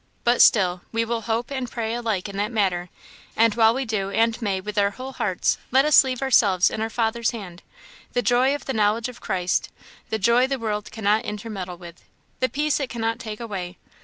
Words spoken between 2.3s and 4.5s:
that matter; and while we do, and